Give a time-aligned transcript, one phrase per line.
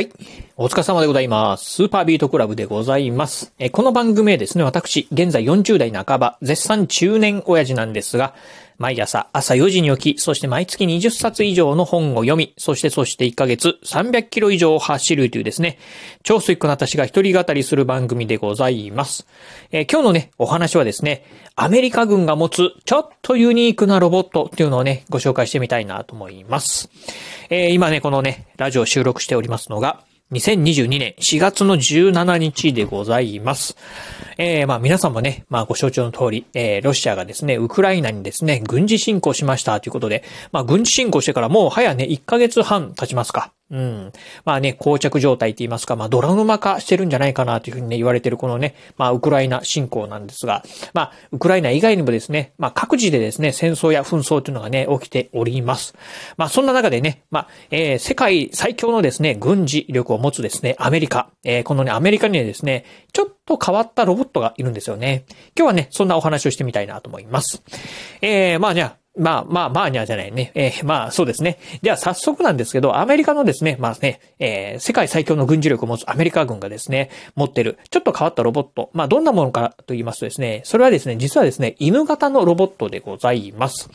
[0.00, 0.10] はい。
[0.56, 1.74] お疲れ様でございます。
[1.74, 3.52] スーパービートクラブでございます。
[3.58, 8.32] えこの番組はですね、私、現在40代半ば、絶賛中年親父なんですが、
[8.80, 15.76] 毎朝朝4時に起き、そして毎月20冊以上の本を読み、そしてそして1ヶ月300キロ以上走るというですね、
[16.22, 19.26] 超ストイックな私が一人語りする番組でございます。
[19.70, 26.88] えー、今日のね、お話はですね、アメリカ軍が持つちょっとユニークなロボットっていうのをね、ご紹介してみたいなと思います。
[27.50, 30.02] えー、今ね、このね、ラジオ収録しておりますのが、
[30.32, 33.76] 2022年4月の17日でございます。
[34.38, 40.22] えー、まあ皆さんもね、まあご承知の通り、えー、ロシアがですね、ウクライナにですね、軍事侵攻しましたということで、
[40.52, 43.52] まあ軍事侵攻してからもう早ね、1ヶ月半経ちますか。
[43.70, 44.12] うん。
[44.44, 55.94] まあね、膠着状態って言いますか、まあドラマ化してるんじゃないかなというふうにね、言われてるこのね、まあウクライナ侵攻なんですが、まあウクライナ以外にもですね、まあ各地でですね、戦争や紛争というのがね、起きております。
[56.36, 65.24] まあそんな中でね、まあ、えー、世界最強のですね、軍事力を持つですね、アメリカ、えー、このね、アメリカにはですね、ちょっと変わったロボットがいるんですよね。
[65.56, 67.62] 今日はね、そんなお話をしてみたいなと思います。
[68.20, 70.52] えー、まあじゃあ、まあまあまあにゃじゃないね。
[70.54, 71.58] えー、まあそうですね。
[71.82, 78.90] では早速なんですけど、アメリカのですね、まあね、えー、世界最強の軍事力を持つアメリカ軍がですね、持ってる、ちょっと変わったロボット。
[78.92, 83.90] まあどんなものかと言いますとですね、それはですね、実はですね、犬型のロボットでございます。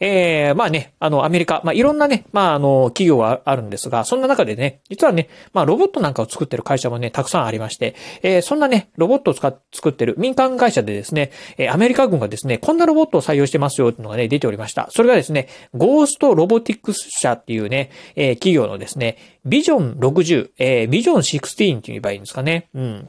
[0.00, 14.88] えー、まあね、あの、アメリカ、まあいろんなね、まああの、企業はあるんですが、そんな中でね、実はね、まあロボットなんかを作ってる会社もね、たくさんありまして、えー、そんなね、ロボットを使っ作ってる民間会社でですね、えー、アメリカ軍がですね、こんなロボットを採用してますよっていうのがね、出ておりました。
[14.90, 22.68] それがですね、ゴーストロボティクス社っていうね、えー、企業のですね、ビジョン60、えー、ビジョン16って言えばいいんですかね。
[22.74, 23.08] うん。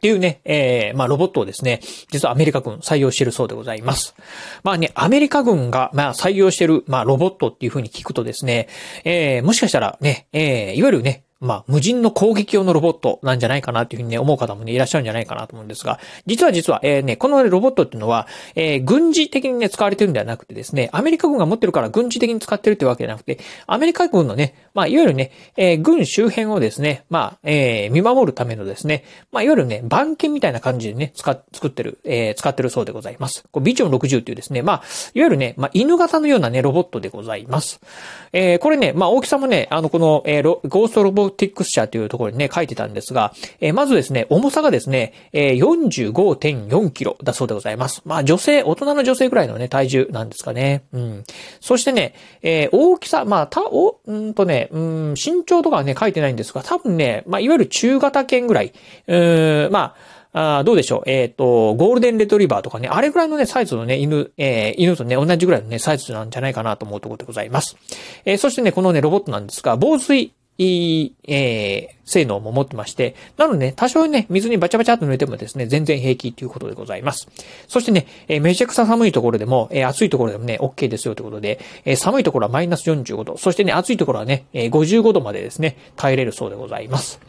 [0.00, 4.14] っていうね、えー、まあロボットをですね、実はアメリカ軍採用してるそうでございます。
[4.62, 8.68] まあね、アメリカ軍が、まあ採用してる、まあロボットっていうふうに聞くとですね、
[9.04, 33.44] えー、もしかしたらね、えー、いわゆるね、まあ、無人の攻撃用のロボットなんじゃないかなっていうふうにね、思う方もね、いらっしゃるんじゃないかなと思うんですが、実は実は、えー、ね、このロボットっていうのは、えー、軍事的にね、使われてるんではなくてですね、アメリカ軍が持ってるから軍事的に使ってるってわけじゃなくて、アメリカ軍のね、まあ、いわゆるね、えー、軍周辺をですね、まあ、えー、見守るためのですね、まあ、いわゆるね、番犬みたいな感じでね、使、作ってる、えー、使ってるそうでございます。
[33.50, 34.82] こビジョン60っていうですね、まあ、
[35.14, 37.80] いわゆるね、まあ、犬型のようなね、ロボットでございます。
[38.32, 48.02] えー、これね、まあ、大きさもね、あの、この、えー、ゴーストロボットティックス社というところにね、書いてたんですが、えー、まずですね、重さがですね、えー、45.4キロだそうでございます。
[48.04, 50.84] まあ女性、大人の女性ぐらいのね、体重なんですかね。
[50.92, 51.24] うん。
[51.60, 58.72] そしてね、えー、大きさ、まあ、た、お、うんとね、うん、身長とかはね、書いてないんですが、多分ね、まあ、いわゆる中型犬ぐらい、
[59.06, 61.10] うーん、まあ、あどうでしょう。
[61.10, 67.76] えっ、ー、と、ゴールデンレトリバーとかね、あれぐらいのね、サイズのね、犬、えー、犬とね、同じぐらいのね、サイズなんじゃないかなと思うところでございます。
[68.24, 77.28] えー、そしてね、このね、ロボットなんですが、防水、いい、えー、性能も持ってまして、なのでね、多少ね、水にバチャバチャっと濡れてもですね、全然平気ということでございます。
[77.66, 87.20] そしてね、えー、めちゃくちゃ寒いところでも、えー、暑いところでもね、OK ですよということで、えー、寒いところはマイナス45度、そしてね、暑いところはね、えー、55度までですね、耐えれるそうでございます。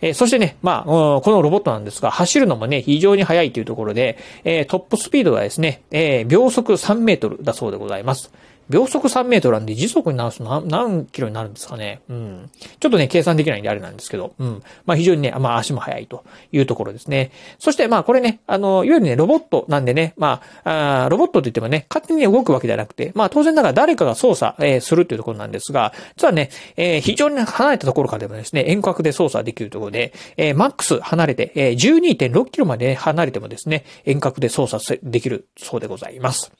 [0.00, 8.32] えー、そしてね、まあ、このロボットなんですが、走るのもね、非常に速いというところで、えー、トップスピードはですね、えー、秒速3メートルだそうでございます。
[8.70, 12.00] 秒速3メートルなんで時速に直すと何何キロになるんですかね。
[12.08, 12.50] うん。
[12.78, 14.62] ちょっとね、計算できないんであれなんですけど、うん。
[14.86, 17.32] まあ非常にね、まあ足も速いというところですね。
[17.58, 36.52] そしてまあこれね、あの、いわゆるね、ロボットなんでね、まあ、あロボットと言ってもね、勝手に、動くわけではなくて、まあ当然ながら誰かが操作、えー、するというところなんですが、実はね、えー、非常に離れたところからでもですね、遠隔で操作できるところで、えー、マックス離れて、えー、12.6キロまで離れてもですね、遠隔で操作できるそうでございます。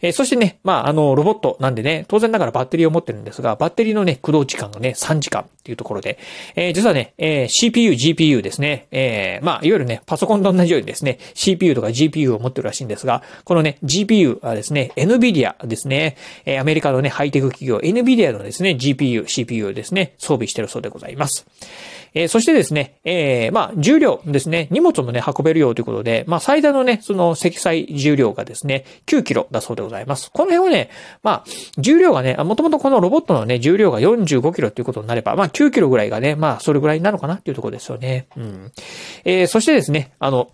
[0.00, 6.18] えー、そしてね、まああの、ロボットなんでね、当然ながらバッテリーを持ってるんですが、バッテリーのね、駆動時間がね、3時間っていうところで、
[6.56, 21.46] えー、実はね、えー、CPU、GPU ですね、えー、まあ、いわゆるね、パソコンと同じようにですね、CPU とか GPU を持ってるらしいんですが、このね、GPU はですね、NVIDIA ですね、えー、アメリカのね、ハイテク企業、NVIDIA のですね、GPU、CPU をですね、装備してるそうでございます。
[22.14, 30.30] えー、そしてですね、えー、まあ、重量ですね、荷物もね、運べるようということで、まあ、最大のね、その積載重量がですね、9キロだそうでございます。
[30.30, 30.90] この辺はね、
[31.22, 31.44] ま、まあ
[31.78, 38.26] 重量がね、もともとこのロボットのね、重量が45キロということになれば、まあ、9キロぐらいがね、まあ、それぐらいなのかなっていうところですよね。
[38.36, 38.72] うん。
[39.24, 40.50] えー、そしてですね、あの、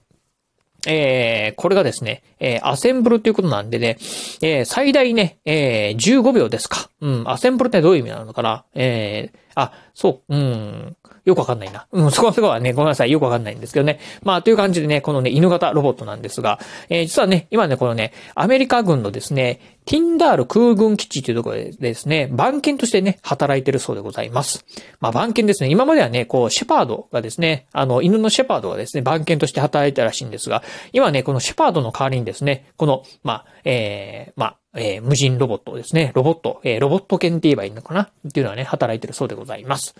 [0.86, 3.96] えー、これがですね、えー、アセンブルということなんでね、
[4.40, 6.88] えー、最大ね、えー、15秒ですか。
[7.00, 8.64] うん、アセンブルってどういう意味なのかな？
[8.74, 11.86] えー、あ、そう、うん、よくわかんないな。
[11.92, 14.00] うん、そこのところはね、ごめんなさい、よくわかんないんですけどね。
[14.22, 16.58] まあ、という感じでね、このね、犬型ロボットなんですが、
[16.88, 24.64] えー、実はね、今ね、このね、アメリカ軍のですね、ティンダール空軍基地というところでですね、番犬としてね、働いてるそうでございます。
[25.00, 30.62] まあ、番犬ですね、今まではね、こう、シェパードがですね、あの、犬のシェパードがですね、番犬として働いたらしいんですが、
[30.92, 36.12] 今ね、このシェパードの代わりにですね、この、まあ、えー、まあ、えー、無人ロボットですね。
[36.14, 38.02] ロボット、えー、ロボット犬って言えばいいのかな？
[38.02, 39.94] っていうのはね、働いてるそうでございます。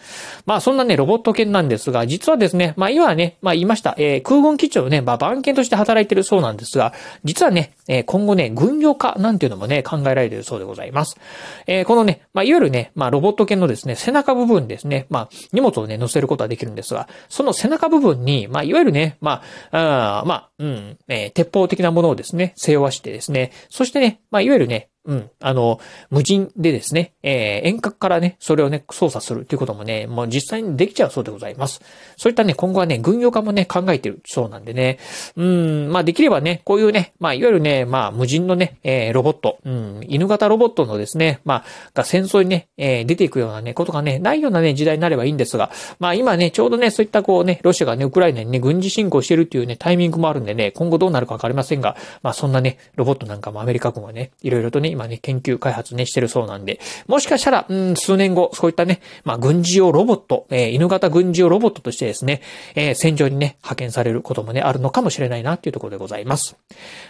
[0.45, 6.93] まあ、そんなね、ロボット犬なんですが、実はですね、まあ、今はね、まあ、言いました、えー、空軍基地をね、まあ、番犬として働いてるそうなんですが、
[7.25, 11.17] 実はね、えー、今後ね、軍用化なんていうのもね、考えられてるそうでございます。
[11.67, 25.31] えー、このね、まあ、いわゆるね、まあ、ロボット犬のですね、背中部分ですね、まあ、荷物をね、乗せることはできるんですが、その背中部分に、まあ、いわゆるね、まあ、あまあ、うん、えー、鉄砲的なものをですね、背負わしてですね、そしてね、まあ、いわゆるね、うん。
[25.41, 31.81] あの、無人でですね、えー、遠隔からね、それをね、操作するということもね、もう実際にできちゃうそうでございます。
[32.19, 34.99] そういったね、今後はね、軍用化もね、考えてるそうなんでね、
[35.35, 41.65] うん、まあできればね、こういうね、まあいわゆるね、まあ無人のね、えー、ロボット、うん、犬型ロボットのですね、まあ、
[41.95, 45.71] が戦争にね、えー、出ていくようなね、ことがね、ないようなね、時代になればいいんですが、
[46.01, 62.43] まあ今ね、ちょうどね、そういったこうね、ロシアがね、ウクライナにね、軍事侵攻してるっていうね、タイミングもあるんでね、今後どうなるかわかりませんが、まあそんなね、ロボットなんかもアメリカ軍はね、いろいろとね、今ね、研究開発ね、してるそうなんで、もしかしたら、うん、数年後、そういったね、まあ、軍事用ロボット、えー、犬型軍事用ロボットとしてですね、
[62.75, 66.57] えー、戦場にね、派遣されることもね、あるのかもしれないなっていうところでございます。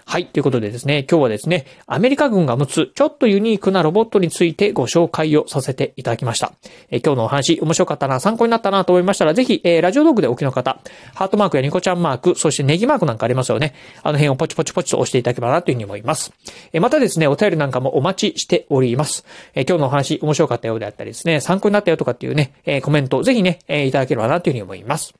[0.05, 6.53] はい、ということでですね、今日はですね、アメリカ軍が持つ、ちょっとユニークなロボットについてご紹介をさせていただきました。
[6.91, 10.79] えー、今日のお話、面白かったな、参考になったなと思いましたら、ぜひ、えー、ラジオドーグでお聞きの方、
[11.15, 13.75] ハートマークやニコちゃんマーク、そしてネギマークなんかありますよね。
[14.03, 16.33] あの辺をポチポチポチと押していただければなというふうに思います。
[16.73, 19.25] えー、またですね、お便りなんかもお待ちしております。
[19.55, 25.15] え、今日のお話面白かったようであったりですね、参考になったよとかっていうね、え、コメントぜひね、え、いただければなというふうに思います。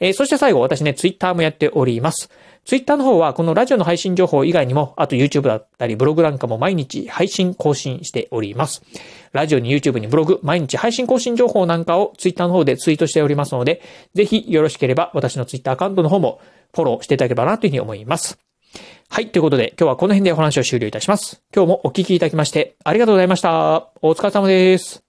[0.00, 2.30] え、そして最後、私ね、ツイッターもやっております。
[2.64, 8.82] ツイッターの方は、このラジオの配信情報以外にも、あと YouTube だったり、ブログなんかも毎日配信更新しております。
[9.32, 13.80] ラジオに YouTube にブログ、毎日配信更新情報なんかをツイッターの方でツイートしておりますので、
[14.14, 16.40] ぜひよろしければ私のツイッターアカウントの方も
[16.74, 18.38] フォローしていただければなというふうに思います。
[19.08, 19.30] はい。
[19.30, 21.42] ということで、今日はこの辺でお話を終了いたします。
[21.54, 23.90] 今日もお聞きいただきまして、ありがとうございました。
[24.02, 25.07] お疲れ様です。